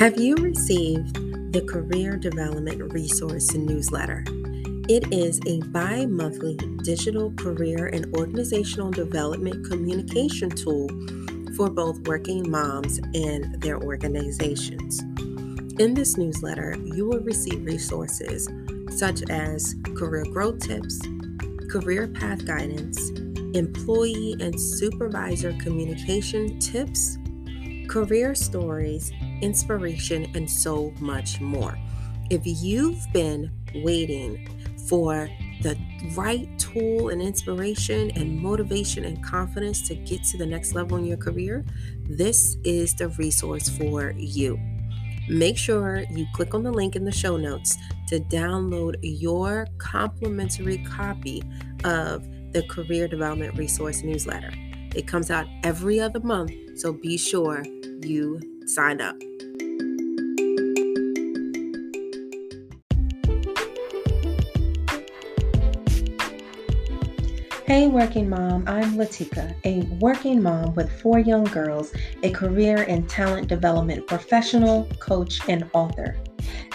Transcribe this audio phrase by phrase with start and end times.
[0.00, 4.24] Have you received the Career Development Resource newsletter?
[4.88, 10.88] It is a bi monthly digital career and organizational development communication tool
[11.54, 15.00] for both working moms and their organizations.
[15.78, 18.48] In this newsletter, you will receive resources
[18.88, 20.98] such as career growth tips,
[21.68, 23.10] career path guidance,
[23.52, 27.18] employee and supervisor communication tips,
[27.86, 31.78] career stories, inspiration, and so much more.
[32.30, 34.48] If you've been waiting
[34.88, 35.28] for
[35.62, 35.76] the
[36.16, 41.04] right tool and inspiration and motivation and confidence to get to the next level in
[41.04, 41.64] your career,
[42.08, 44.58] this is the resource for you.
[45.28, 47.76] Make sure you click on the link in the show notes
[48.08, 51.42] to download your complimentary copy
[51.84, 54.50] of the Career Development Resource newsletter.
[54.96, 57.64] It comes out every other month, so be sure
[58.02, 59.16] you sign up.
[67.70, 71.92] Hey, working mom, I'm Latika, a working mom with four young girls,
[72.24, 76.16] a career and talent development professional, coach, and author.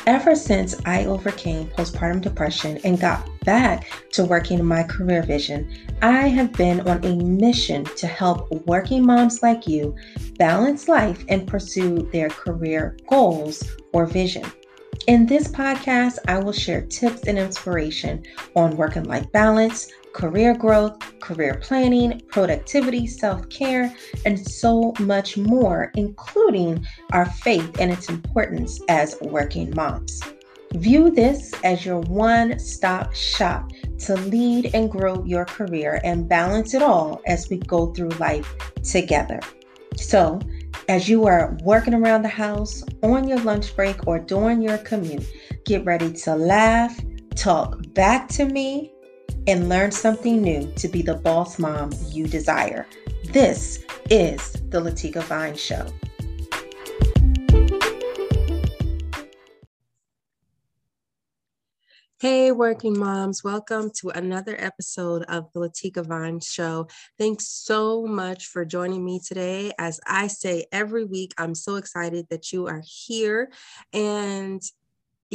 [0.07, 5.69] Ever since I overcame postpartum depression and got back to working my career vision,
[6.01, 9.97] I have been on a mission to help working moms like you
[10.38, 14.45] balance life and pursue their career goals or vision.
[15.07, 18.23] In this podcast, I will share tips and inspiration
[18.55, 23.94] on work and life balance, career growth, career planning, productivity, self care,
[24.25, 30.22] and so much more, including our faith and its importance as working moms.
[30.75, 36.73] View this as your one stop shop to lead and grow your career and balance
[36.73, 39.41] it all as we go through life together.
[39.97, 40.39] So,
[40.88, 45.27] as you are working around the house, on your lunch break, or during your commute,
[45.66, 46.97] get ready to laugh,
[47.35, 48.94] talk back to me,
[49.47, 52.88] and learn something new to be the boss mom you desire.
[53.25, 55.88] This is the Latika Vines Show.
[62.22, 66.88] Hey, working moms, welcome to another episode of the Latika Vines Show.
[67.19, 69.73] Thanks so much for joining me today.
[69.78, 73.51] As I say every week, I'm so excited that you are here.
[73.94, 74.61] And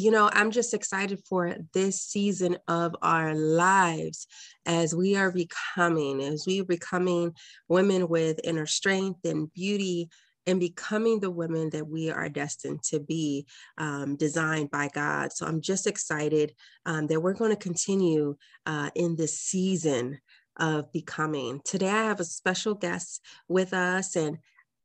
[0.00, 4.26] you know, I'm just excited for this season of our lives
[4.64, 7.34] as we are becoming, as we are becoming
[7.68, 10.08] women with inner strength and beauty
[10.46, 13.46] and becoming the women that we are destined to be,
[13.76, 15.32] um, designed by God.
[15.32, 16.54] So I'm just excited
[16.86, 20.18] um, that we're going to continue uh, in this season
[20.58, 21.60] of becoming.
[21.64, 24.38] Today, I have a special guest with us, and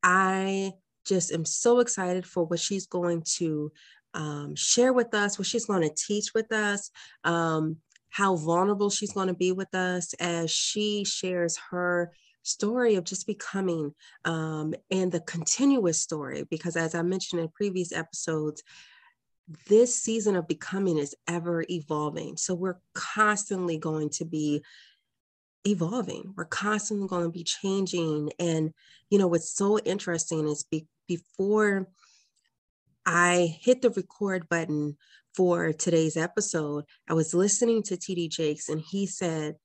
[0.03, 0.74] I
[1.06, 3.72] just am so excited for what she's going to
[4.16, 6.90] um, share with us what she's going to teach with us,
[7.24, 7.78] um,
[8.09, 12.12] how vulnerable she's going to be with us as she shares her
[12.44, 13.94] story of just becoming
[14.24, 16.46] um, and the continuous story.
[16.50, 18.64] Because as I mentioned in previous episodes,
[19.68, 22.38] this season of becoming is ever evolving.
[22.38, 24.64] So we're constantly going to be
[25.68, 26.34] evolving.
[26.36, 28.32] We're constantly going to be changing.
[28.40, 28.74] And,
[29.09, 31.88] you know, what's so interesting is be- before
[33.06, 34.98] I hit the record button
[35.36, 39.56] for today's episode, I was listening to TD Jakes and he said,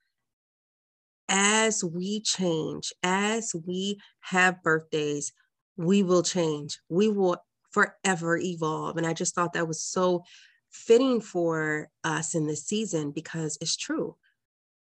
[1.28, 5.32] as we change, as we have birthdays,
[5.76, 6.80] we will change.
[6.88, 7.36] We will
[7.70, 8.96] forever evolve.
[8.96, 10.24] And I just thought that was so
[10.72, 14.16] fitting for us in this season because it's true.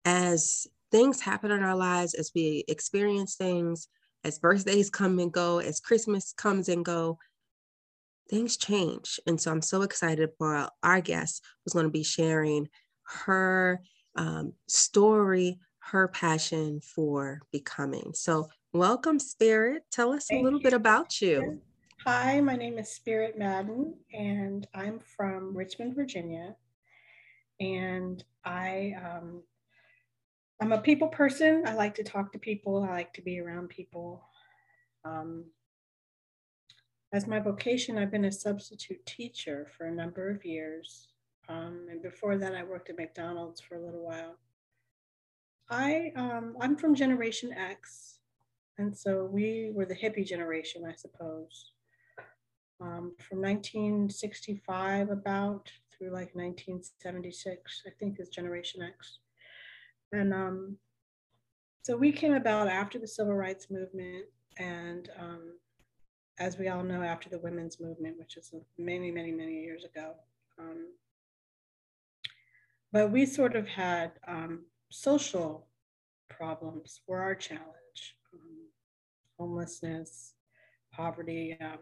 [0.05, 3.89] As things happen in our lives, as we experience things,
[4.23, 7.19] as birthdays come and go, as Christmas comes and go,
[8.29, 9.21] things change.
[9.27, 12.69] And so I'm so excited for our guest who's going to be sharing
[13.25, 13.81] her
[14.17, 18.13] um, story, her passion for becoming.
[18.15, 19.85] So, welcome, Spirit.
[19.93, 20.65] Tell us Thank a little you.
[20.65, 21.61] bit about you.
[22.05, 26.57] Hi, my name is Spirit Madden, and I'm from Richmond, Virginia.
[27.61, 29.43] And I, um,
[30.61, 31.65] I'm a people person.
[31.67, 32.85] I like to talk to people.
[32.85, 34.23] I like to be around people.
[35.05, 35.47] Um,
[37.13, 41.09] as my vocation, I've been a substitute teacher for a number of years.
[41.49, 44.37] Um, and before that, I worked at McDonald's for a little while.
[45.71, 48.19] I, um, I'm from Generation X.
[48.79, 51.73] And so we were the hippie generation, I suppose.
[52.81, 59.21] Um, from 1965 about through like 1976, I think is Generation X.
[60.13, 60.77] And um,
[61.83, 64.27] so we came about after the civil rights movement
[64.59, 65.53] and um,
[66.39, 70.15] as we all know, after the women's movement, which was many, many, many years ago.
[70.59, 70.89] Um,
[72.93, 75.67] but we sort of had um, social
[76.29, 78.69] problems were our challenge um,
[79.39, 80.35] homelessness,
[80.93, 81.57] poverty.
[81.61, 81.79] Um,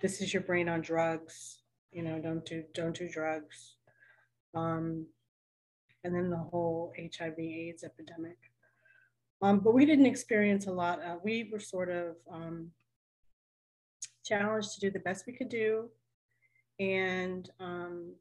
[0.00, 1.62] this is your brain on drugs.
[1.92, 3.76] You know, don't do don't do drugs.
[4.54, 5.06] Um,
[6.02, 8.36] and then the whole HIV/AIDS epidemic.
[9.42, 11.02] Um, but we didn't experience a lot.
[11.02, 12.16] Uh, we were sort of
[14.24, 15.88] challenged to do the best we could do,
[16.80, 18.14] and um,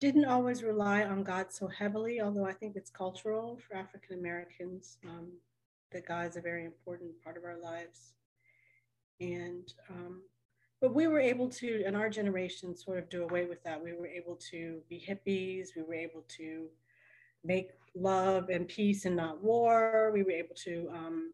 [0.00, 2.20] didn't always rely on God so heavily.
[2.20, 5.28] Although I think it's cultural for African Americans um,
[5.92, 8.12] that God is a very important part of our lives,
[9.20, 10.22] and um,
[10.80, 13.82] but we were able to, in our generation, sort of do away with that.
[13.82, 15.68] We were able to be hippies.
[15.74, 16.66] We were able to
[17.42, 20.10] make love and peace and not war.
[20.12, 21.32] We were able to um,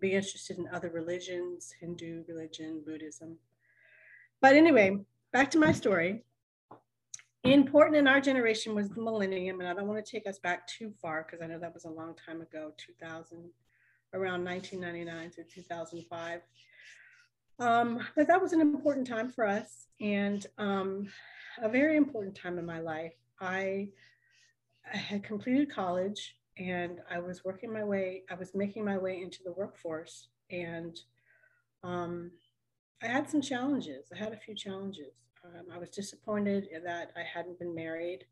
[0.00, 3.38] be interested in other religions, Hindu religion, Buddhism.
[4.40, 4.98] But anyway,
[5.32, 6.24] back to my story.
[7.44, 10.66] Important in our generation was the millennium, and I don't want to take us back
[10.66, 13.50] too far because I know that was a long time ago, 2000,
[14.14, 16.40] around 1999 to 2005.
[17.58, 21.08] Um, but that was an important time for us and um,
[21.62, 23.14] a very important time in my life.
[23.40, 23.88] I,
[24.92, 29.20] I had completed college and I was working my way, I was making my way
[29.20, 30.98] into the workforce and
[31.82, 32.30] um,
[33.02, 34.06] I had some challenges.
[34.14, 35.14] I had a few challenges.
[35.44, 38.24] Um, I was disappointed that I hadn't been married.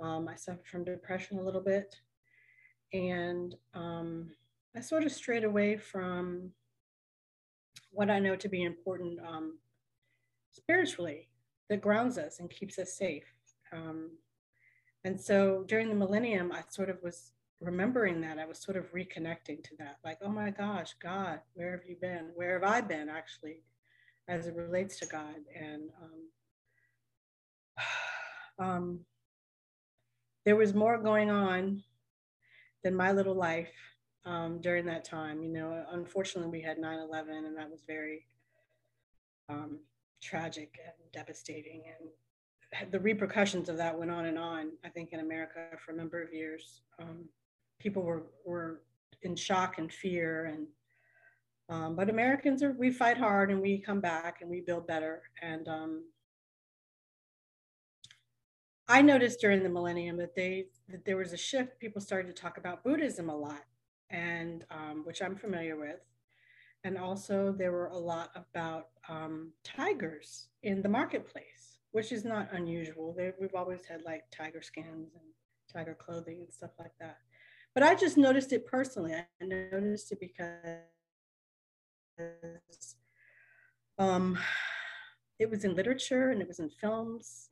[0.00, 1.96] Um, I suffered from depression a little bit.
[2.92, 4.30] And um,
[4.76, 6.50] I sort of strayed away from
[7.90, 9.58] what I know to be important um,
[10.52, 11.28] spiritually
[11.70, 13.24] that grounds us and keeps us safe.
[13.72, 14.10] Um,
[15.04, 18.38] and so during the millennium, I sort of was remembering that.
[18.38, 21.96] I was sort of reconnecting to that, like, oh my gosh, God, where have you
[22.00, 22.30] been?
[22.34, 23.62] Where have I been actually,
[24.28, 25.36] as it relates to God?
[25.58, 25.90] And
[28.58, 29.00] um, um,
[30.44, 31.82] there was more going on
[32.84, 33.72] than my little life
[34.24, 35.42] um, during that time.
[35.42, 38.26] You know, unfortunately, we had 9 11, and that was very
[39.48, 39.78] um,
[40.22, 41.82] tragic and devastating.
[41.98, 45.96] And the repercussions of that went on and on, I think, in America for a
[45.96, 46.82] number of years.
[47.00, 47.28] Um,
[47.78, 48.82] people were, were
[49.22, 50.46] in shock and fear.
[50.46, 50.66] And
[51.68, 55.22] um, but Americans are we fight hard and we come back and we build better.
[55.42, 56.04] And um,
[58.88, 61.80] I noticed during the millennium that they that there was a shift.
[61.80, 63.64] People started to talk about Buddhism a lot,
[64.10, 66.00] and um, which I'm familiar with.
[66.84, 72.48] And also, there were a lot about um, tigers in the marketplace, which is not
[72.52, 73.12] unusual.
[73.16, 75.24] They, we've always had like tiger skins and
[75.72, 77.18] tiger clothing and stuff like that.
[77.76, 79.12] But I just noticed it personally.
[79.12, 80.78] I noticed it because
[83.98, 84.38] um,
[85.38, 87.50] it was in literature and it was in films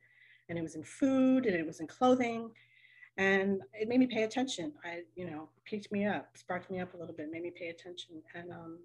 [0.49, 2.49] and it was in food and it was in clothing
[3.17, 4.73] and it made me pay attention.
[4.83, 7.67] I, you know, picked me up, sparked me up a little bit, made me pay
[7.67, 8.23] attention.
[8.33, 8.79] And um,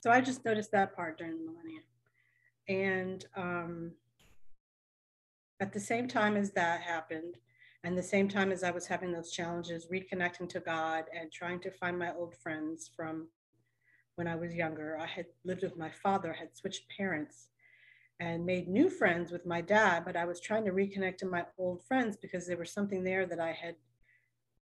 [0.00, 1.84] so I just noticed that part during the millennium.
[2.68, 3.92] And um,
[5.58, 7.38] at the same time as that happened,
[7.84, 11.60] and the same time as I was having those challenges, reconnecting to God and trying
[11.60, 13.28] to find my old friends from
[14.16, 17.50] when I was younger, I had lived with my father, had switched parents
[18.18, 21.44] and made new friends with my dad, but I was trying to reconnect to my
[21.56, 23.76] old friends because there was something there that I had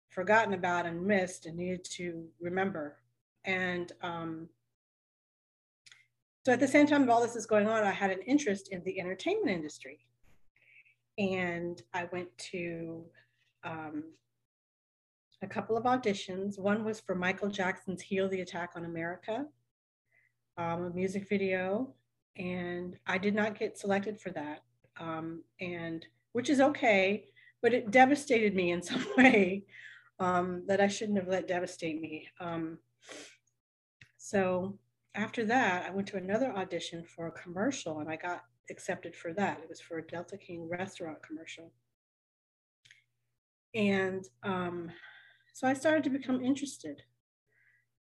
[0.10, 2.98] forgotten about and missed and needed to remember.
[3.46, 4.50] And um,
[6.46, 8.84] so at the same time all this is going on, I had an interest in
[8.84, 10.00] the entertainment industry.
[11.18, 13.04] And I went to
[13.64, 14.04] um,
[15.42, 16.60] a couple of auditions.
[16.60, 19.46] One was for Michael Jackson's Heal the Attack on America,
[20.58, 21.94] um, a music video
[22.38, 24.64] and I did not get selected for that.
[25.00, 27.26] Um, and which is okay,
[27.62, 29.66] but it devastated me in some way
[30.20, 32.28] um, that I shouldn't have let devastate me.
[32.40, 32.80] Um,
[34.18, 34.78] so
[35.16, 39.34] after that, I went to another audition for a commercial and I got accepted for
[39.34, 39.60] that.
[39.62, 41.72] It was for a Delta King restaurant commercial.
[43.76, 44.92] And um,
[45.54, 47.02] so I started to become interested.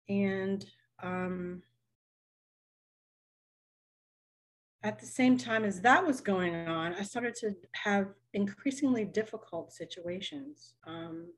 [0.08, 0.64] And
[1.02, 1.62] um,
[4.82, 9.72] at the same time as that was going on, I started to have increasingly difficult
[9.72, 10.74] situations.
[10.86, 11.28] Um,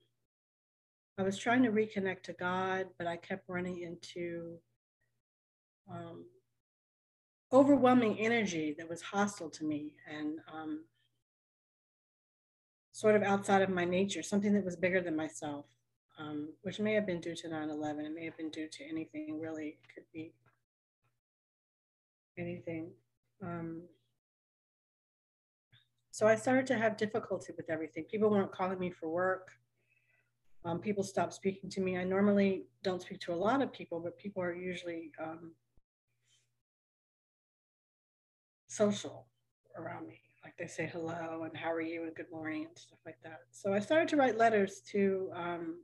[1.19, 4.57] I was trying to reconnect to God, but I kept running into
[5.90, 6.25] um,
[7.52, 10.85] overwhelming energy that was hostile to me and um,
[12.92, 15.66] sort of outside of my nature, something that was bigger than myself.
[16.18, 18.04] um, which may have been due to 9-11.
[18.04, 19.78] It may have been due to anything really.
[19.82, 20.32] It could be
[22.38, 22.90] anything.
[23.42, 23.82] Um,
[26.11, 28.04] so I started to have difficulty with everything.
[28.04, 29.52] People weren't calling me for work.
[30.64, 31.97] Um, people stopped speaking to me.
[31.97, 35.52] I normally don't speak to a lot of people, but people are usually um,
[38.72, 39.26] social
[39.76, 40.20] around me.
[40.44, 43.42] Like they say hello and how are you and good morning and stuff like that.
[43.50, 45.78] So I started to write letters to um,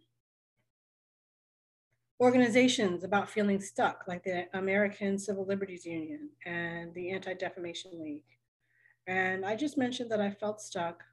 [2.21, 8.25] organizations about feeling stuck, like the American Civil Liberties Union and the Anti Defamation League.
[9.07, 11.04] And I just mentioned that I felt stuck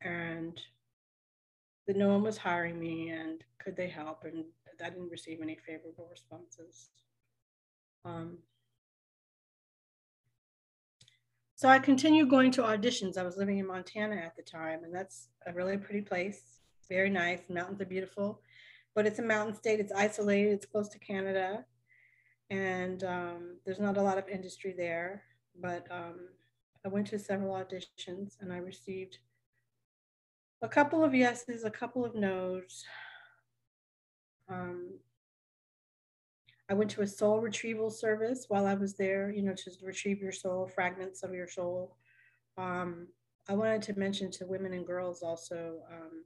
[0.00, 0.58] and
[1.86, 4.24] that no one was hiring me and could they help?
[4.24, 4.44] And
[4.82, 6.90] I didn't receive any favorable responses.
[8.04, 8.38] Um,
[11.64, 13.16] so I continued going to auditions.
[13.16, 16.60] I was living in Montana at the time, and that's a really pretty place.
[16.90, 17.40] Very nice.
[17.48, 18.42] Mountains are beautiful
[18.94, 19.80] but it's a mountain state.
[19.80, 20.52] It's isolated.
[20.52, 21.64] It's close to Canada,
[22.50, 25.22] and um, there's not a lot of industry there.
[25.60, 26.28] But um,
[26.84, 29.18] I went to several auditions, and I received
[30.62, 32.84] a couple of yeses, a couple of nos.
[34.48, 34.98] Um,
[36.70, 40.22] I went to a soul retrieval service while I was there, you know, to retrieve
[40.22, 41.96] your soul, fragments of your soul.
[42.56, 43.08] Um,
[43.48, 46.24] I wanted to mention to women and girls also um,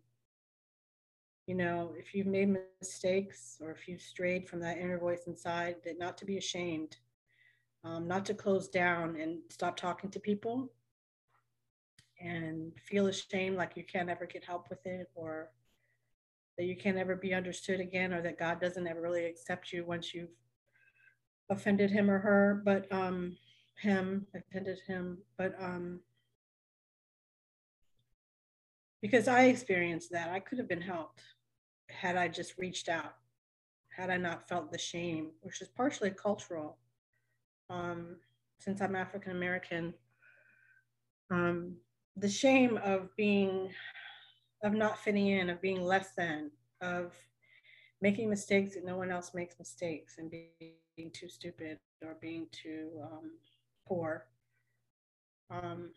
[1.48, 5.76] you know, if you've made mistakes or if you've strayed from that inner voice inside,
[5.82, 6.98] that not to be ashamed,
[7.84, 10.70] um, not to close down and stop talking to people
[12.20, 15.48] and feel ashamed like you can't ever get help with it or
[16.58, 19.84] that you can't ever be understood again or that God doesn't ever really accept you
[19.86, 20.28] once you've
[21.48, 23.36] offended him or her, but um,
[23.80, 26.00] him, offended him, but um,
[29.00, 31.22] because I experienced that, I could have been helped
[31.88, 33.14] had I just reached out,
[33.96, 36.76] had I not felt the shame, which is partially cultural.
[37.70, 38.16] Um,
[38.58, 39.94] since I'm African American,
[41.30, 41.76] um,
[42.16, 43.70] the shame of being,
[44.62, 46.50] of not fitting in, of being less than,
[46.80, 47.14] of
[48.00, 50.74] making mistakes that no one else makes mistakes, and being,
[51.12, 53.30] too stupid or being too um,
[53.86, 54.26] poor.
[55.48, 55.90] Um,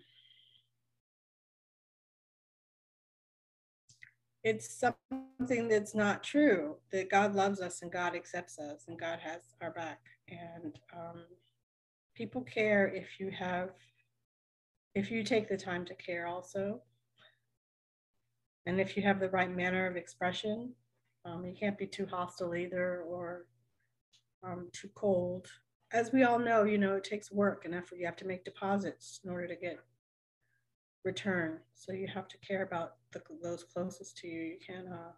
[4.43, 9.19] it's something that's not true that god loves us and god accepts us and god
[9.19, 9.99] has our back
[10.29, 11.23] and um,
[12.15, 13.69] people care if you have
[14.95, 16.81] if you take the time to care also
[18.65, 20.73] and if you have the right manner of expression
[21.25, 23.45] um, you can't be too hostile either or
[24.43, 25.47] um, too cold
[25.93, 28.43] as we all know you know it takes work and effort you have to make
[28.43, 29.79] deposits in order to get
[31.03, 31.59] return.
[31.73, 34.41] So you have to care about the, those closest to you.
[34.41, 35.11] You can't uh,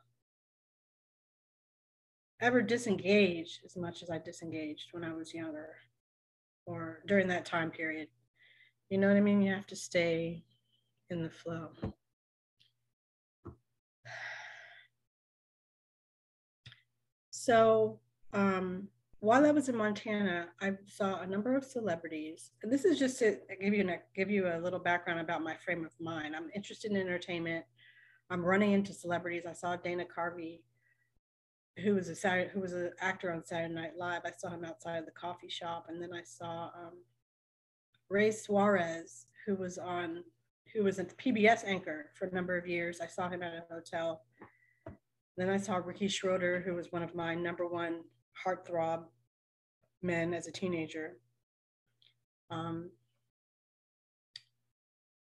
[2.41, 5.75] ever disengage as much as I disengaged when I was younger
[6.65, 8.07] or during that time period.
[8.89, 9.41] You know what I mean?
[9.41, 10.43] You have to stay
[11.09, 11.69] in the flow.
[17.43, 17.99] So
[18.31, 18.87] um,
[19.19, 23.19] while I was in Montana, I saw a number of celebrities, and this is just
[23.19, 26.37] to give you a, give you a little background about my frame of mind.
[26.37, 27.65] I'm interested in entertainment.
[28.29, 29.43] I'm running into celebrities.
[29.45, 30.61] I saw Dana Carvey,
[31.83, 34.21] who was a Saturday, who was an actor on Saturday Night Live.
[34.23, 36.93] I saw him outside of the coffee shop, and then I saw um,
[38.07, 40.23] Ray Suarez, who was on,
[40.73, 43.01] who was a PBS anchor for a number of years.
[43.01, 44.21] I saw him at a hotel.
[45.37, 48.01] Then I saw Ricky Schroeder, who was one of my number one
[48.45, 49.05] heartthrob
[50.01, 51.17] men as a teenager.
[52.51, 52.91] Um,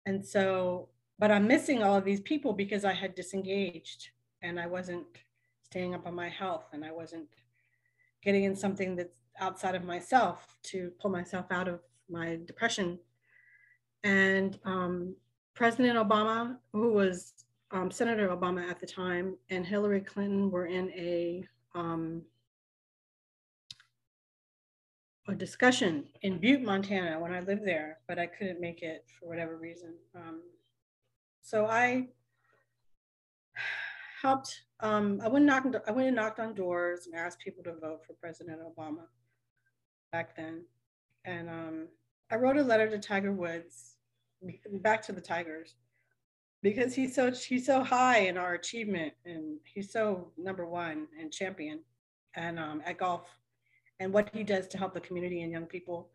[0.06, 0.88] and so,
[1.18, 4.08] but I'm missing all of these people because I had disengaged
[4.42, 5.06] and I wasn't
[5.62, 7.28] staying up on my health and I wasn't
[8.22, 12.98] getting in something that's outside of myself to pull myself out of my depression.
[14.02, 15.14] And um,
[15.54, 17.34] President Obama, who was
[17.72, 22.22] um, Senator Obama at the time, and Hillary Clinton were in a um,
[25.28, 29.28] a discussion in Butte, Montana when I lived there, but I couldn't make it for
[29.28, 29.94] whatever reason.
[30.16, 30.40] Um,
[31.42, 32.08] so I
[34.20, 34.62] helped.
[34.80, 35.76] Um, I went knocked.
[35.86, 39.06] I went and knocked on doors and asked people to vote for President Obama
[40.10, 40.64] back then,
[41.24, 41.88] and um,
[42.32, 43.96] I wrote a letter to Tiger Woods,
[44.82, 45.76] back to the Tigers,
[46.62, 51.32] because he's so he's so high in our achievement and he's so number one and
[51.32, 51.80] champion,
[52.34, 53.26] and um, at golf
[53.98, 56.10] and what he does to help the community and young people.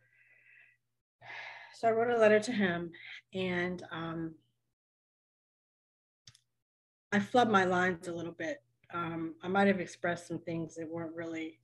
[1.75, 2.91] So I wrote a letter to him
[3.33, 4.35] and um,
[7.11, 8.63] I flubbed my lines a little bit
[8.95, 11.59] um, I might have expressed some things that weren't really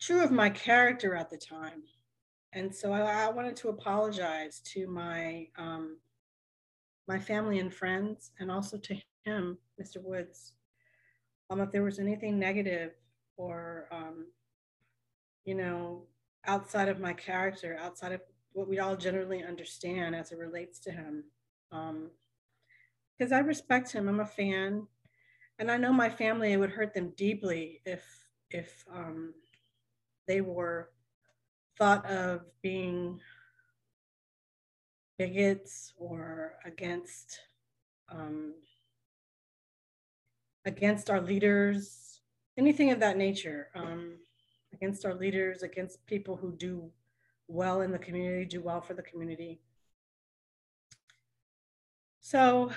[0.00, 1.82] true of my character at the time.
[2.52, 5.98] And so I, I wanted to apologize to my um,
[7.08, 10.02] my family and friends, and also to him, Mr.
[10.02, 10.52] Woods,
[11.50, 12.92] um, if there was anything negative
[13.36, 14.26] or um,
[15.44, 16.02] you know
[16.46, 18.20] outside of my character, outside of
[18.52, 21.24] what we all generally understand as it relates to him.
[21.70, 24.86] Because um, I respect him, I'm a fan,
[25.58, 28.04] and I know my family it would hurt them deeply if
[28.50, 29.34] if um,
[30.26, 30.90] they were
[31.78, 33.20] thought of being
[35.18, 37.40] bigots or against
[38.10, 38.54] um,
[40.64, 42.20] against our leaders,
[42.56, 44.16] anything of that nature, um,
[44.72, 46.90] against our leaders, against people who do
[47.48, 49.60] well in the community, do well for the community.
[52.20, 52.70] So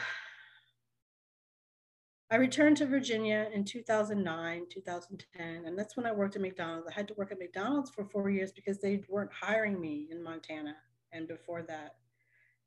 [2.31, 6.87] I returned to Virginia in 2009, 2010, and that's when I worked at McDonald's.
[6.87, 10.23] I had to work at McDonald's for four years because they weren't hiring me in
[10.23, 10.75] Montana
[11.11, 11.95] and before that.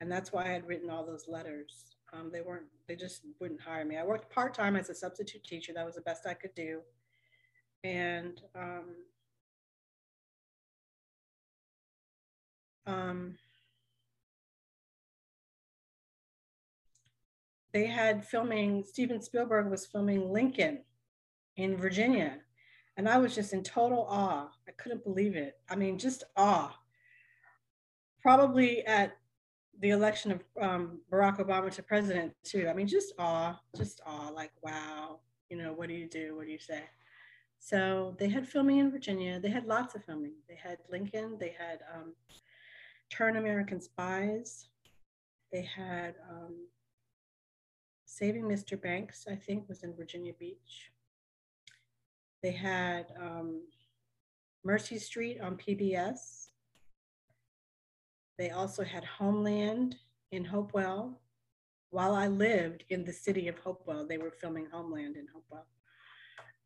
[0.00, 1.96] And that's why I had written all those letters.
[2.12, 3.96] Um, they weren't, they just wouldn't hire me.
[3.96, 5.72] I worked part time as a substitute teacher.
[5.72, 6.80] That was the best I could do.
[7.82, 8.84] And um,
[12.86, 13.36] um,
[17.72, 20.84] they had filming, Steven Spielberg was filming Lincoln
[21.56, 22.38] in Virginia.
[22.96, 24.48] And I was just in total awe.
[24.68, 25.54] I couldn't believe it.
[25.68, 26.76] I mean, just awe.
[28.22, 29.16] Probably at
[29.81, 32.69] the election of um, Barack Obama to president, too.
[32.69, 36.37] I mean, just awe, just awe, like, wow, you know, what do you do?
[36.37, 36.83] What do you say?
[37.59, 39.40] So they had filming in Virginia.
[39.40, 40.35] They had lots of filming.
[40.49, 42.14] They had Lincoln, they had um,
[43.11, 44.69] Turn American Spies,
[45.52, 46.66] they had um,
[48.04, 48.81] Saving Mr.
[48.81, 50.90] Banks, I think, was in Virginia Beach.
[52.43, 53.62] They had um,
[54.64, 56.43] Mercy Street on PBS.
[58.38, 59.97] They also had Homeland
[60.33, 61.20] in Hopewell.
[61.90, 65.66] While I lived in the city of Hopewell, they were filming Homeland in Hopewell.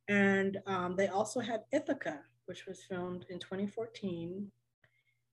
[0.09, 4.51] And um, they also had Ithaca, which was filmed in 2014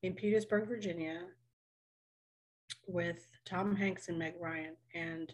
[0.04, 1.22] in Petersburg, Virginia,
[2.88, 4.76] with Tom Hanks and Meg Ryan.
[4.94, 5.34] And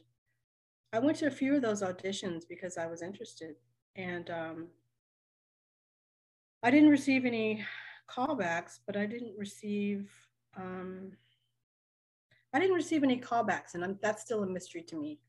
[0.93, 3.55] I went to a few of those auditions because I was interested.
[3.95, 4.67] And um,
[6.61, 7.65] I didn't receive any
[8.07, 10.11] callbacks, but I didn't receive
[10.57, 11.11] um,
[12.53, 15.19] I didn't receive any callbacks, and I'm, that's still a mystery to me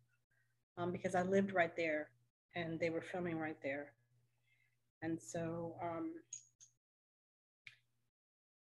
[0.76, 2.10] um, because I lived right there
[2.54, 3.92] and they were filming right there.
[5.02, 6.12] And so um,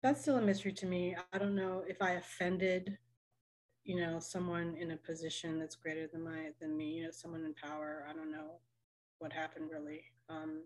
[0.04, 1.16] that's still a mystery to me.
[1.34, 2.98] I don't know if I offended
[3.90, 7.44] you know someone in a position that's greater than my than me you know someone
[7.44, 8.60] in power i don't know
[9.18, 10.62] what happened really um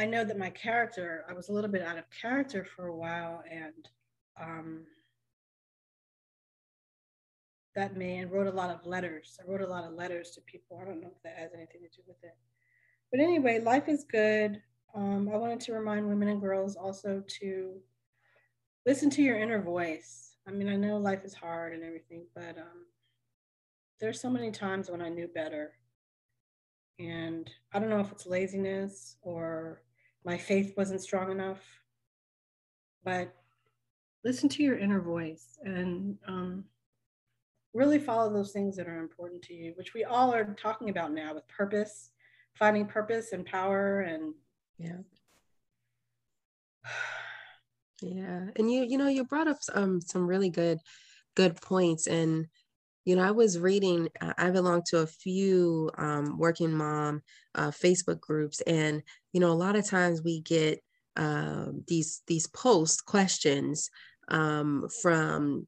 [0.00, 2.96] i know that my character i was a little bit out of character for a
[2.96, 3.88] while and
[4.40, 4.86] um
[7.74, 9.38] that man wrote a lot of letters.
[9.40, 10.78] I wrote a lot of letters to people.
[10.80, 12.36] I don't know if that has anything to do with it.
[13.10, 14.60] But anyway life is good.
[14.94, 17.76] Um, i wanted to remind women and girls also to
[18.86, 20.36] listen to your inner voice.
[20.48, 22.86] I mean, I know life is hard and everything, but um,
[24.00, 25.74] there's so many times when I knew better.
[26.98, 29.82] And I don't know if it's laziness or
[30.24, 31.60] my faith wasn't strong enough,
[33.04, 33.34] but
[34.24, 36.64] listen to your inner voice and um,
[37.72, 41.12] really follow those things that are important to you, which we all are talking about
[41.12, 42.10] now with purpose,
[42.54, 44.34] finding purpose and power and
[44.78, 44.98] yeah.
[48.02, 50.78] Yeah, and you you know you brought up um some really good
[51.36, 52.06] good points.
[52.06, 52.46] And
[53.04, 57.22] you know i was reading i belong to a few um, working mom
[57.54, 58.62] uh, facebook groups.
[58.62, 60.82] And you know a lot of times we get
[61.16, 63.90] uh, these these post questions
[64.28, 65.66] um, from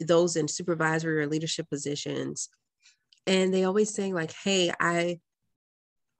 [0.00, 2.48] those in supervisory or leadership positions
[3.26, 5.18] and they always saying like hey i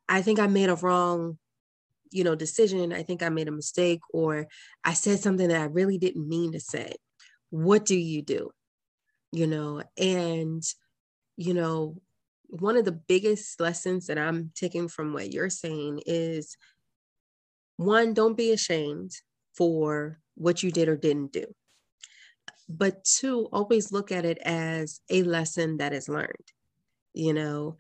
[0.09, 1.39] i think i made a wrong
[2.13, 2.93] you know decision.
[2.93, 4.47] I think i made a mistake or
[4.85, 6.93] i said something that i really didn't mean to say.
[7.51, 8.51] What do you do?
[9.33, 10.63] You know and
[11.37, 11.97] you know
[12.49, 16.59] one of the biggest lessons that i'm taking from what you're saying is
[17.77, 19.13] one don't be ashamed
[19.57, 21.47] for what you did or didn't do
[22.69, 26.53] but two always look at it as a lesson that is learned
[27.13, 27.77] you know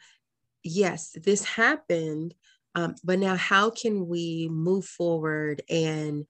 [0.63, 2.35] yes this happened
[2.75, 6.27] um, but now, how can we move forward and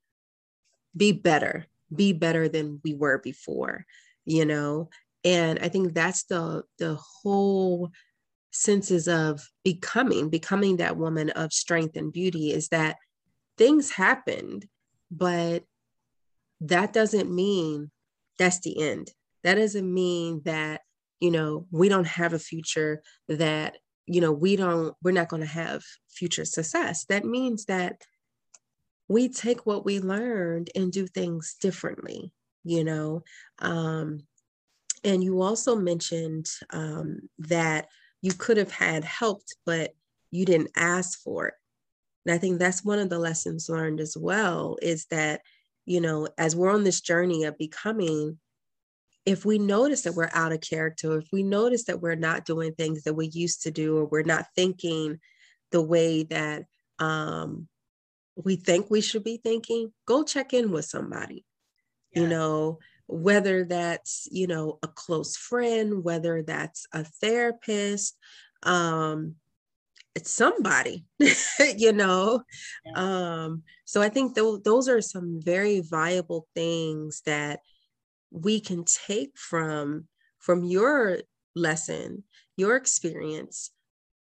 [0.96, 3.87] be better, be better than we were before?
[4.25, 4.90] You know,
[5.25, 7.90] and I think that's the the whole
[8.51, 12.96] senses of becoming, becoming that woman of strength and beauty is that
[13.58, 14.66] things happened,
[15.10, 15.64] but
[16.60, 17.90] that doesn't mean
[18.38, 19.10] that's the end.
[19.44, 20.82] That doesn't mean that,
[21.20, 25.42] you know, we don't have a future, that, you know, we don't, we're not going
[25.42, 27.04] to have future success.
[27.06, 28.02] That means that
[29.08, 32.32] we take what we learned and do things differently,
[32.64, 33.22] you know.
[33.58, 34.20] Um,
[35.04, 37.88] and you also mentioned um, that
[38.20, 39.94] you could have had helped, but
[40.30, 41.54] you didn't ask for it.
[42.24, 45.42] And I think that's one of the lessons learned as well is that,
[45.87, 48.38] you know, as we're on this journey of becoming,
[49.26, 52.74] if we notice that we're out of character, if we notice that we're not doing
[52.74, 55.18] things that we used to do, or we're not thinking
[55.70, 56.64] the way that
[56.98, 57.68] um,
[58.37, 61.44] we think we should be thinking, go check in with somebody.
[62.14, 62.78] You know,
[63.12, 68.16] whether that's you know a close friend whether that's a therapist
[68.62, 69.35] um
[70.14, 71.05] it's somebody
[71.77, 72.42] you know
[72.85, 72.92] yeah.
[72.96, 77.61] um so i think th- those are some very viable things that
[78.31, 80.07] we can take from
[80.38, 81.18] from your
[81.55, 82.25] lesson
[82.57, 83.70] your experience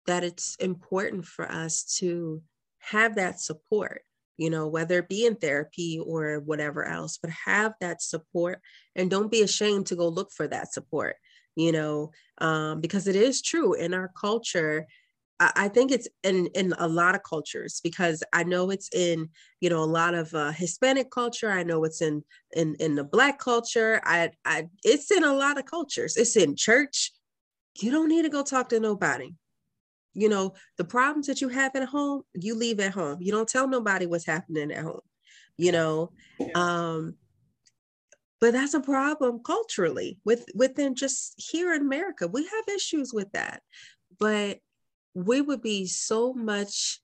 [0.05, 2.41] that it's important for us to
[2.79, 4.01] have that support
[4.37, 8.61] you know, whether it be in therapy or whatever else, but have that support
[8.95, 11.15] and don't be ashamed to go look for that support,
[11.55, 14.85] you know, um, because it is true in our culture.
[15.39, 19.29] I, think it's in in a lot of cultures because I know it's in
[19.61, 21.51] you know a lot of uh, Hispanic culture.
[21.51, 22.23] I know it's in
[22.53, 24.01] in in the Black culture.
[24.03, 26.17] I I it's in a lot of cultures.
[26.17, 27.11] It's in church.
[27.79, 29.33] You don't need to go talk to nobody
[30.17, 33.19] you know, the problems that you have at home, you leave at home.
[33.21, 35.01] You don't tell nobody what's happening at home,
[35.57, 36.11] you know.
[36.55, 37.13] Um,
[38.41, 42.27] but that's a problem culturally with within just here in America.
[42.27, 43.61] We have issues with that.
[44.19, 44.57] But
[45.17, 46.99] we would be so much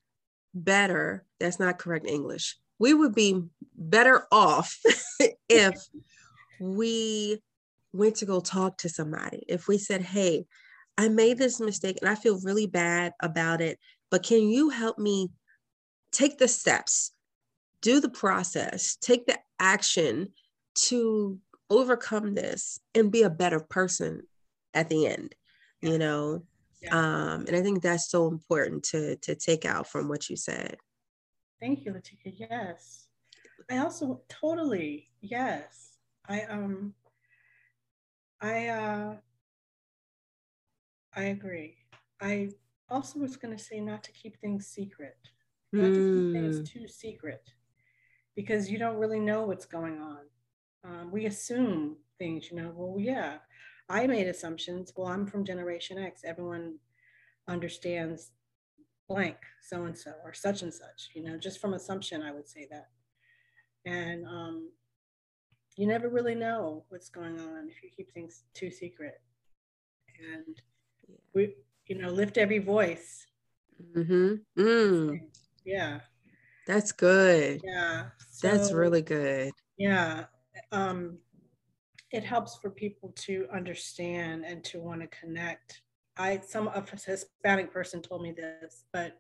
[0.54, 1.26] better.
[1.39, 2.58] That's not correct English.
[2.78, 3.41] We would be
[3.76, 4.80] better off
[5.49, 5.76] if
[6.60, 7.41] we
[7.91, 9.43] went to go talk to somebody.
[9.47, 10.45] If we said, hey,
[10.95, 13.80] I made this mistake and I feel really bad about it,
[14.12, 15.32] but can you help me
[16.12, 17.13] take the steps,
[17.82, 20.34] do the process, take the action
[20.76, 24.21] to overcome this and be a better person
[24.76, 25.34] at the end,
[25.82, 26.43] you know?
[26.84, 26.98] Yeah.
[26.98, 30.78] Um, and I think that's so important to to take out from what you said.
[31.62, 32.34] Thank you, Latika.
[32.36, 33.08] Yes.
[33.72, 35.98] I also totally, yes.
[36.28, 36.93] I um
[38.41, 39.15] I uh
[41.15, 41.78] I agree.
[42.19, 42.50] I
[42.89, 45.17] also was going to say not to keep things secret,
[45.72, 45.93] not mm.
[45.93, 46.80] to keep things hmm.
[46.80, 47.54] too secret,
[48.36, 50.19] because you don't really know what's going on.
[50.84, 52.74] Um, we assume things, you know.
[52.76, 53.38] Well, yeah,
[53.89, 54.93] I made assumptions.
[54.96, 56.22] Well, I'm from Generation X.
[56.24, 56.76] Everyone
[57.48, 58.32] understands
[59.08, 61.10] blank, so and so, or such and such.
[61.13, 62.89] You know, just from assumption, I would say that.
[63.86, 64.69] And um,
[65.76, 69.22] you never really know what's going on if you keep things too secret.
[70.19, 70.62] And
[71.34, 71.56] we
[71.88, 73.26] you know lift every voice
[73.96, 74.36] mm-hmm.
[74.58, 75.19] mm.
[75.65, 76.00] yeah
[76.67, 80.26] that's good yeah so, that's really good yeah
[80.72, 81.17] um
[82.13, 85.82] it helps for people to understand and to want to connect
[86.17, 89.19] i some a hispanic person told me this but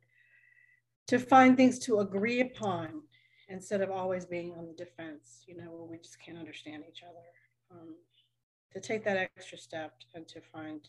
[1.07, 3.01] to find things to agree upon
[3.49, 7.03] instead of always being on the defense you know where we just can't understand each
[7.03, 7.95] other um,
[8.71, 10.87] to take that extra step and to find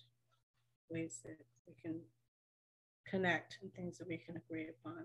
[0.91, 1.37] ways that
[1.67, 2.01] we can
[3.07, 5.05] connect and things that we can agree upon.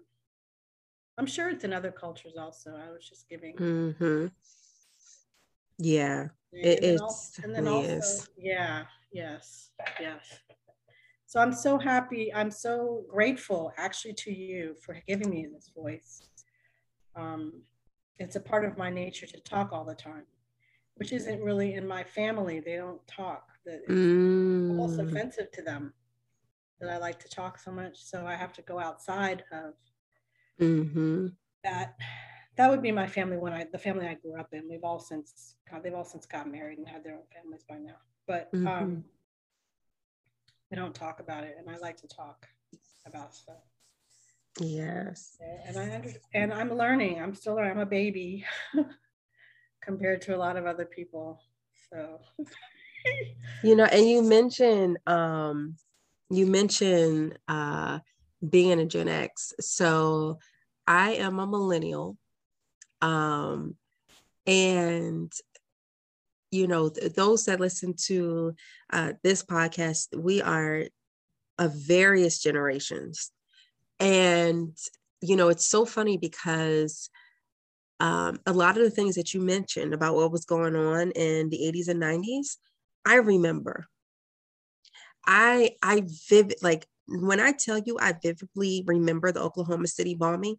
[1.18, 2.72] I'm sure it's in other cultures also.
[2.72, 3.56] I was just giving.
[3.56, 4.28] Mm-hmm.
[5.80, 7.39] Yeah, it is.
[7.42, 10.20] And then also, yeah, yes, yes.
[11.26, 12.34] So I'm so happy.
[12.34, 16.22] I'm so grateful actually to you for giving me this voice.
[17.15, 17.62] Um,
[18.18, 20.26] it's a part of my nature to talk all the time,
[20.96, 22.60] which isn't really in my family.
[22.60, 24.72] They don't talk that it's mm.
[24.72, 25.94] almost offensive to them
[26.82, 28.04] that I like to talk so much.
[28.04, 29.76] So I have to go outside of
[30.60, 31.28] mm-hmm.
[31.63, 31.96] that.
[32.60, 34.67] That would be my family when I the family I grew up in.
[34.69, 37.78] We've all since God, they've all since got married and had their own families by
[37.78, 37.95] now.
[38.28, 38.67] But mm-hmm.
[38.67, 39.04] um,
[40.69, 42.50] they don't talk about it, and I like to talk
[43.06, 43.63] about stuff.
[44.60, 45.38] Yes.
[45.65, 47.22] And I under, and I'm learning.
[47.22, 48.43] I'm still I'm a baby
[49.82, 51.39] compared to a lot of other people.
[51.89, 52.19] So
[53.63, 55.78] you know, and you mentioned um
[56.30, 58.00] you mentioned uh
[58.50, 59.54] being a Gen X.
[59.62, 60.39] So
[60.86, 62.17] I am a millennial.
[63.02, 63.76] Um
[64.46, 65.32] and
[66.52, 68.56] you know, th- those that listen to
[68.92, 70.86] uh, this podcast, we are
[71.58, 73.32] of various generations.
[74.00, 74.76] And,
[75.22, 77.10] you know, it's so funny because
[78.00, 81.50] um, a lot of the things that you mentioned about what was going on in
[81.50, 82.58] the 80s and 90s,
[83.06, 83.86] I remember.
[85.26, 90.56] I I vivid like when I tell you I vividly remember the Oklahoma City bombing,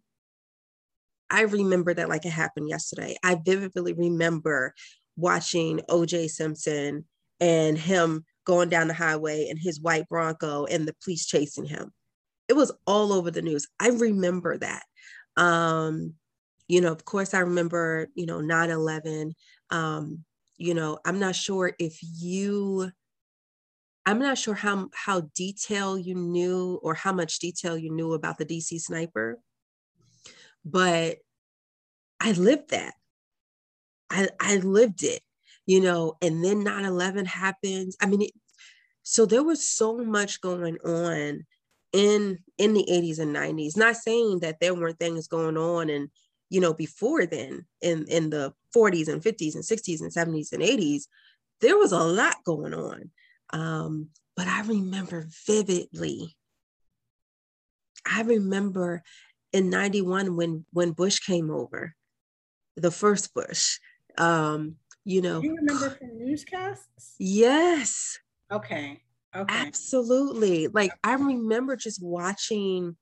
[1.31, 3.15] I remember that like it happened yesterday.
[3.23, 4.75] I vividly remember
[5.15, 7.05] watching OJ Simpson
[7.39, 11.91] and him going down the highway and his white Bronco and the police chasing him.
[12.49, 13.65] It was all over the news.
[13.79, 14.83] I remember that.
[15.37, 16.15] Um,
[16.67, 19.33] you know, of course, I remember, you know, 9 11.
[19.69, 20.25] Um,
[20.57, 22.91] you know, I'm not sure if you,
[24.05, 28.37] I'm not sure how, how detail you knew or how much detail you knew about
[28.37, 29.39] the DC sniper,
[30.65, 31.17] but
[32.19, 32.93] I lived that.
[34.09, 35.21] I, I lived it,
[35.65, 37.95] you know, and then 9 11 happens.
[38.01, 38.31] I mean, it,
[39.03, 41.45] so there was so much going on
[41.93, 46.09] in in the 80s and 90s not saying that there weren't things going on and
[46.49, 50.61] you know before then in in the 40s and 50s and 60s and 70s and
[50.61, 51.03] 80s
[51.59, 53.11] there was a lot going on
[53.51, 56.37] um but i remember vividly
[58.05, 59.03] i remember
[59.53, 61.93] in 91 when when bush came over
[62.75, 63.77] the first bush
[64.17, 67.15] um you know Do you remember from newscasts?
[67.19, 68.17] Yes.
[68.51, 69.01] Okay
[69.35, 69.53] okay.
[69.53, 70.67] Absolutely.
[70.67, 72.95] Like i remember just watching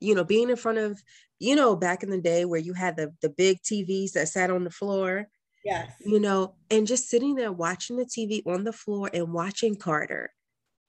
[0.00, 1.00] you know being in front of
[1.38, 4.50] you know back in the day where you had the the big tvs that sat
[4.50, 5.26] on the floor
[5.64, 5.92] yes.
[6.00, 10.30] you know and just sitting there watching the tv on the floor and watching carter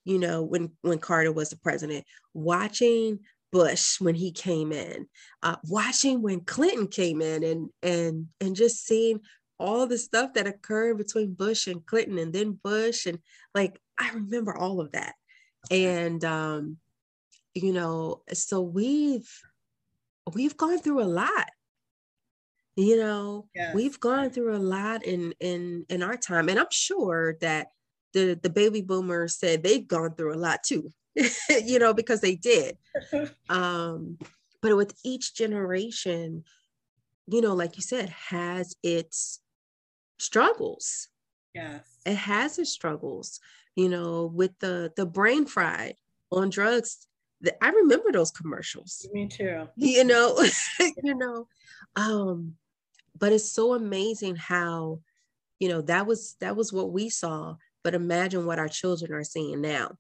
[0.06, 3.20] you know when when carter was the president watching
[3.52, 5.08] bush when he came in
[5.44, 9.20] uh, watching when clinton came in and and and just seeing
[9.58, 13.20] all the stuff that occurred between bush and clinton and then bush and
[13.56, 15.16] like i remember all of that.
[15.72, 16.78] And um
[17.56, 19.30] you know so we've
[20.34, 21.50] we've gone through a lot.
[22.76, 23.74] You know Yes.
[23.74, 26.50] we've gone through a lot in in in our time.
[26.50, 27.68] And i'm sure that
[28.14, 30.90] the the baby boomers said they've gone through a lot too
[31.66, 32.78] you know because they did.
[33.50, 34.18] Um
[34.62, 36.44] but with each generation
[37.28, 39.40] you know like you said has its
[40.18, 41.08] struggles.
[41.54, 41.84] Yes.
[42.06, 43.40] It has its struggles
[43.76, 45.96] you know with the the brain fried
[46.32, 47.08] on drugs.
[47.42, 49.08] The, i remember those commercials.
[49.14, 49.68] Me too.
[49.78, 50.44] You know
[51.04, 51.48] you know
[51.96, 52.56] um
[53.18, 55.00] but it's so amazing how
[55.60, 59.24] you know that was that was what we saw but imagine what our children are
[59.24, 59.98] seeing now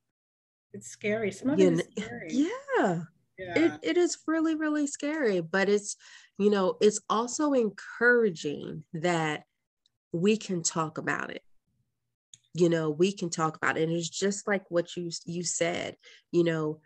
[0.74, 1.32] it's scary.
[1.32, 2.28] Some of You it is scary.
[2.32, 3.02] yeah.
[3.38, 3.54] Yeah.
[3.56, 5.96] it, it is really really scary but it's
[6.38, 9.44] you know it's also encouraging that
[10.12, 11.42] we can talk about it.
[12.54, 15.96] You know we can talk about it and it's just like what you you said
[16.32, 16.82] you know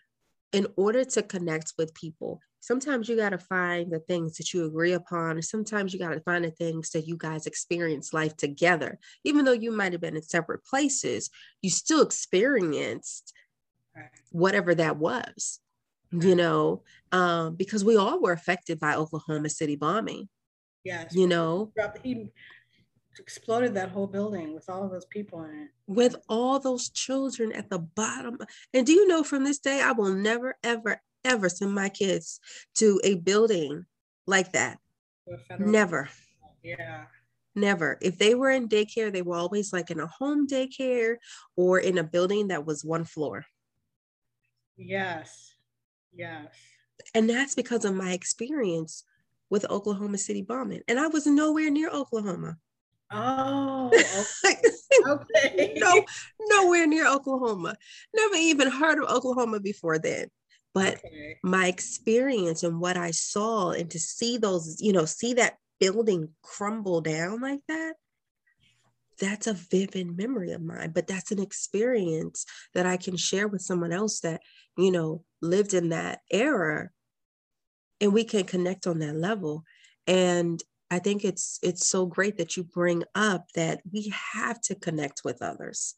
[0.51, 4.65] in order to connect with people sometimes you got to find the things that you
[4.65, 8.37] agree upon and sometimes you got to find the things that you guys experience life
[8.37, 8.97] together.
[9.25, 11.29] Even though you might have been in separate places
[11.61, 13.33] you still experienced.
[14.31, 15.59] Whatever that was
[16.11, 20.27] you know um, because we all were affected by oklahoma city bombing
[20.83, 21.71] yes you know
[22.03, 22.29] he
[23.19, 27.51] exploded that whole building with all of those people in it with all those children
[27.51, 28.37] at the bottom.
[28.73, 32.39] And do you know from this day, I will never, ever, ever send my kids
[32.75, 33.85] to a building
[34.25, 34.79] like that.
[35.59, 36.09] Never,
[36.63, 37.05] yeah
[37.55, 37.97] never.
[38.01, 41.17] If they were in daycare, they were always like in a home daycare
[41.55, 43.45] or in a building that was one floor.
[44.77, 45.55] Yes
[46.13, 46.47] yes
[47.13, 49.03] And that's because of my experience
[49.49, 50.81] with Oklahoma City bombing.
[50.87, 52.57] And I was nowhere near Oklahoma.
[53.11, 53.91] oh
[54.45, 54.61] okay,
[55.07, 55.73] okay.
[55.77, 56.03] no,
[56.41, 57.75] nowhere near Oklahoma.
[58.15, 60.27] Never even heard of Oklahoma before then.
[60.73, 61.37] But okay.
[61.43, 66.29] my experience and what I saw and to see those, you know, see that building
[66.41, 67.93] crumble down like that,
[69.23, 70.91] that's a vivid memory of mine.
[70.93, 74.41] But that's an experience that I can share with someone else that,
[74.77, 76.89] you know, lived in that era
[78.01, 79.63] and we can connect on that level.
[80.07, 84.75] And I think it's it's so great that you bring up that we have to
[84.75, 85.95] connect with others.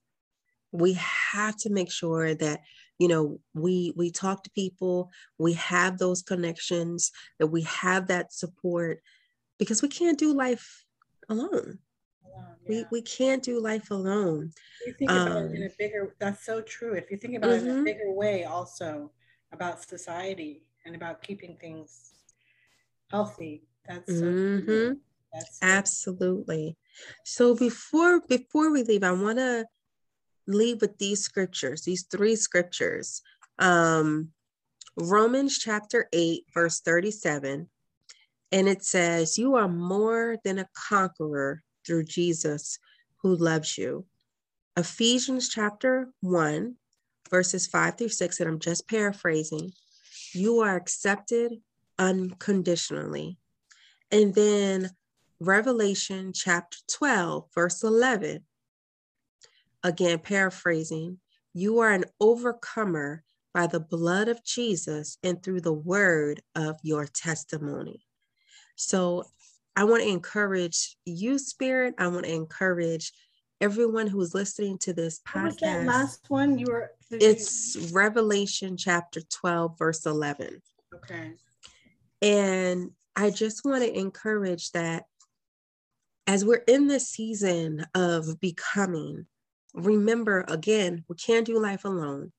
[0.72, 2.62] We have to make sure that
[3.00, 8.32] you know we we talk to people we have those connections that we have that
[8.32, 9.02] support
[9.60, 10.86] because we can't do life
[11.28, 11.80] alone
[12.36, 12.84] Alone, we yeah.
[12.92, 14.52] we can't do life alone
[14.86, 17.52] you think about it in um, a bigger that's so true if you think about
[17.52, 19.12] it in a bigger way also
[19.52, 22.12] about society and about keeping things
[23.10, 24.26] healthy that's so.
[24.26, 24.98] Mhm.
[25.34, 26.78] that's so- absolutely
[27.24, 29.66] so before before we leave i want to
[30.48, 33.22] leave with these scriptures these three scriptures
[33.58, 34.34] um,
[34.98, 37.70] Romans chapter 8, verse 37.
[38.52, 42.80] And it says, You are more than a conqueror through Jesus
[43.22, 44.06] who loves you.
[44.78, 46.76] Ephesians chapter 1,
[47.30, 49.72] verses 5 through 6, and I'm just paraphrasing.
[50.34, 51.54] You are accepted
[51.98, 53.38] unconditionally.
[54.12, 54.92] And then
[55.40, 58.44] Revelation chapter 12, verse 11.
[59.84, 61.20] Again, paraphrasing,
[61.54, 67.06] you are an overcomer by the blood of Jesus and through the word of your
[67.06, 68.06] testimony.
[68.76, 69.24] So
[69.76, 71.96] I want to encourage you, Spirit.
[71.98, 73.12] I want to encourage
[73.60, 75.36] everyone who's listening to this podcast.
[75.36, 76.58] What was that last one?
[76.58, 76.92] You were.
[77.12, 80.62] It's Revelation chapter 12, verse 11.
[80.96, 81.32] Okay.
[82.22, 85.04] And I just want to encourage that
[86.28, 89.28] as we're in this season of becoming,
[89.74, 92.32] remember again, we can't do life alone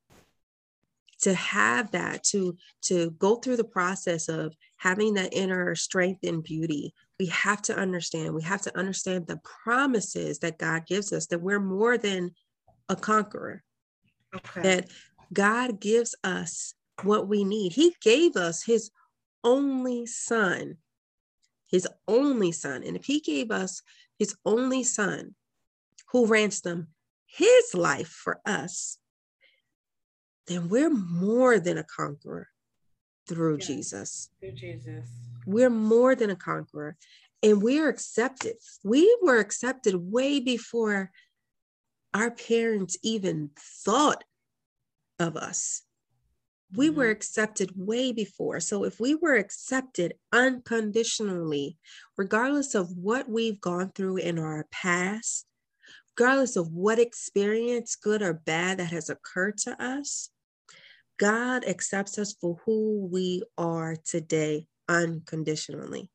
[1.22, 6.42] to have that to to go through the process of having that inner strength and
[6.42, 11.26] beauty we have to understand we have to understand the promises that god gives us
[11.26, 12.30] that we're more than
[12.88, 13.62] a conqueror.
[14.34, 14.62] Okay.
[14.62, 14.90] that
[15.32, 17.72] god gives us what we need.
[17.72, 18.90] He gave us his
[19.44, 20.78] only son
[21.68, 22.84] his only son.
[22.84, 23.82] And if he gave us
[24.18, 25.34] his only son
[26.12, 26.86] who ransomed
[27.26, 28.98] his life for us
[30.46, 32.48] then we're more than a conqueror
[33.28, 34.30] through yeah, Jesus.
[34.40, 35.08] Through Jesus.
[35.46, 36.96] We're more than a conqueror
[37.42, 38.56] and we're accepted.
[38.82, 41.10] We were accepted way before
[42.14, 44.24] our parents even thought
[45.18, 45.82] of us.
[46.74, 46.96] We mm-hmm.
[46.96, 48.60] were accepted way before.
[48.60, 51.78] So if we were accepted unconditionally,
[52.16, 55.46] regardless of what we've gone through in our past,
[56.18, 60.30] regardless of what experience, good or bad, that has occurred to us,
[61.18, 66.10] God accepts us for who we are today unconditionally.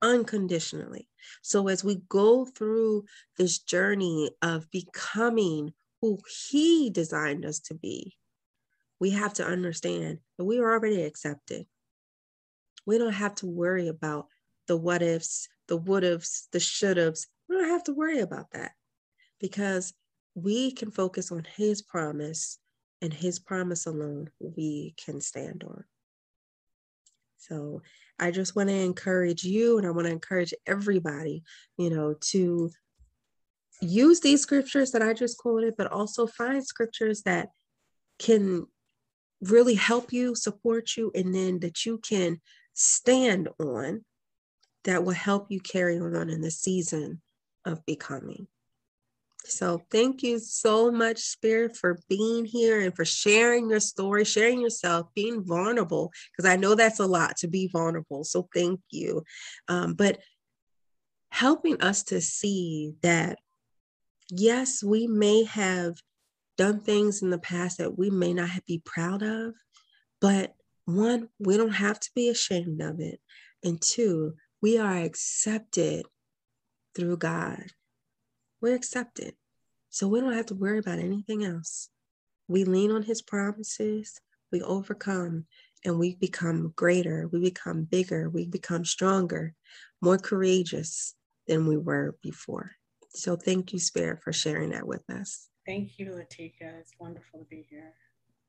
[0.00, 1.08] Unconditionally.
[1.42, 3.04] So, as we go through
[3.36, 6.18] this journey of becoming who
[6.50, 8.16] He designed us to be,
[9.00, 11.66] we have to understand that we are already accepted.
[12.86, 14.26] We don't have to worry about
[14.68, 17.26] the what ifs, the would ifs, the should haves.
[17.48, 18.72] We don't have to worry about that
[19.40, 19.92] because
[20.34, 22.58] we can focus on His promise
[23.00, 25.84] and his promise alone we can stand on.
[27.38, 27.82] So
[28.18, 31.44] I just want to encourage you and I want to encourage everybody,
[31.76, 32.70] you know, to
[33.80, 37.50] use these scriptures that I just quoted, but also find scriptures that
[38.18, 38.66] can
[39.40, 42.40] really help you, support you, and then that you can
[42.74, 44.04] stand on
[44.84, 47.20] that will help you carry on in the season
[47.64, 48.48] of becoming.
[49.50, 54.60] So thank you so much, Spirit, for being here and for sharing your story, sharing
[54.60, 58.24] yourself, being vulnerable, because I know that's a lot to be vulnerable.
[58.24, 59.24] So thank you.
[59.68, 60.18] Um, but
[61.30, 63.38] helping us to see that,
[64.30, 65.94] yes, we may have
[66.56, 69.54] done things in the past that we may not be proud of,
[70.20, 73.20] but one, we don't have to be ashamed of it.
[73.62, 76.06] And two, we are accepted
[76.94, 77.64] through God
[78.60, 79.34] we're accepted.
[79.90, 81.88] So we don't have to worry about anything else.
[82.48, 85.46] We lean on his promises, we overcome,
[85.84, 89.54] and we become greater, we become bigger, we become stronger,
[90.00, 91.14] more courageous
[91.46, 92.72] than we were before.
[93.10, 95.48] So thank you, Spirit, for sharing that with us.
[95.66, 96.78] Thank you, Latika.
[96.80, 97.94] It's wonderful to be here.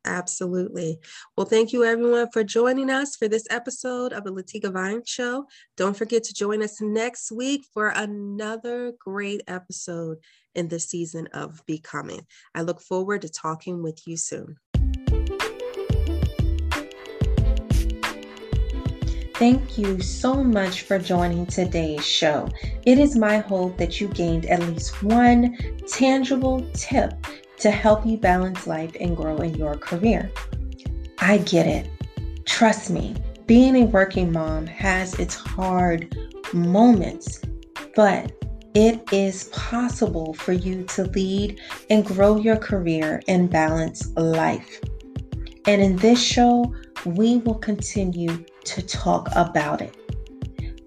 [0.05, 0.97] Absolutely.
[1.35, 5.45] Well, thank you everyone for joining us for this episode of the Latika Vines Show.
[5.75, 10.17] Don't forget to join us next week for another great episode
[10.55, 12.25] in the season of Becoming.
[12.55, 14.55] I look forward to talking with you soon.
[19.35, 22.49] Thank you so much for joining today's show.
[22.85, 25.57] It is my hope that you gained at least one
[25.87, 27.13] tangible tip
[27.59, 30.31] to help you balance life and grow in your career.
[31.19, 31.89] I get it.
[32.45, 36.15] Trust me, being a working mom has its hard
[36.53, 37.41] moments,
[37.95, 38.31] but
[38.75, 44.79] it is possible for you to lead and grow your career and balance life.
[45.65, 46.73] And in this show,
[47.05, 49.95] we will continue to talk about it.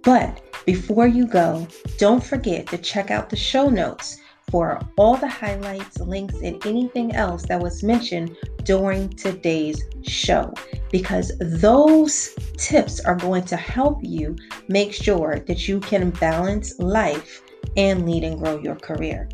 [0.03, 1.67] But before you go,
[1.99, 4.19] don't forget to check out the show notes
[4.53, 10.53] for all the highlights, links, and anything else that was mentioned during today's show
[10.93, 14.37] because those tips are going to help you
[14.69, 17.43] make sure that you can balance life
[17.79, 19.27] and lead and grow your career.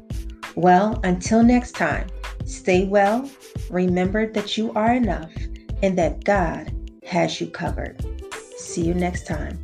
[0.55, 2.07] Well, until next time,
[2.45, 3.29] stay well,
[3.71, 5.33] remember that you are enough
[5.83, 6.73] and that God
[7.05, 8.05] has you covered.
[8.57, 9.59] See you next time.